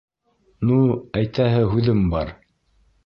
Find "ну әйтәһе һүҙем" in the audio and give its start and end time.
0.69-2.03